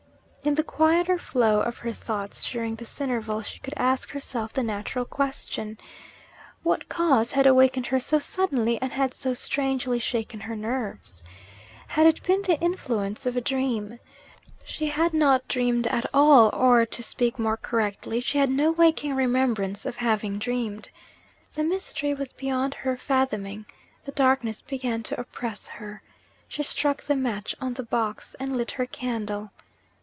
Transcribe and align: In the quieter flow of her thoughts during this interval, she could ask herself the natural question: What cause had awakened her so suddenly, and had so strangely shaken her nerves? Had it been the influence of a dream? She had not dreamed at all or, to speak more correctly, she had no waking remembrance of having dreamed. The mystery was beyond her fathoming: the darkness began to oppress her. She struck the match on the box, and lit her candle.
In 0.43 0.55
the 0.55 0.63
quieter 0.63 1.19
flow 1.19 1.61
of 1.61 1.77
her 1.77 1.93
thoughts 1.93 2.49
during 2.49 2.73
this 2.73 2.99
interval, 2.99 3.43
she 3.43 3.59
could 3.59 3.75
ask 3.77 4.09
herself 4.09 4.51
the 4.51 4.63
natural 4.63 5.05
question: 5.05 5.77
What 6.63 6.89
cause 6.89 7.33
had 7.33 7.45
awakened 7.45 7.85
her 7.87 7.99
so 7.99 8.17
suddenly, 8.17 8.81
and 8.81 8.91
had 8.91 9.13
so 9.13 9.35
strangely 9.35 9.99
shaken 9.99 10.39
her 10.39 10.55
nerves? 10.55 11.23
Had 11.89 12.07
it 12.07 12.23
been 12.23 12.41
the 12.41 12.59
influence 12.59 13.27
of 13.27 13.37
a 13.37 13.39
dream? 13.39 13.99
She 14.65 14.87
had 14.87 15.13
not 15.13 15.47
dreamed 15.47 15.85
at 15.85 16.07
all 16.11 16.49
or, 16.53 16.87
to 16.87 17.03
speak 17.03 17.37
more 17.37 17.55
correctly, 17.57 18.19
she 18.19 18.39
had 18.39 18.49
no 18.49 18.71
waking 18.71 19.13
remembrance 19.13 19.85
of 19.85 19.97
having 19.97 20.39
dreamed. 20.39 20.89
The 21.53 21.63
mystery 21.63 22.15
was 22.15 22.33
beyond 22.33 22.73
her 22.73 22.97
fathoming: 22.97 23.67
the 24.05 24.11
darkness 24.11 24.59
began 24.63 25.03
to 25.03 25.19
oppress 25.21 25.67
her. 25.67 26.01
She 26.47 26.63
struck 26.63 27.03
the 27.03 27.15
match 27.15 27.55
on 27.61 27.75
the 27.75 27.83
box, 27.83 28.35
and 28.39 28.57
lit 28.57 28.71
her 28.71 28.87
candle. 28.87 29.51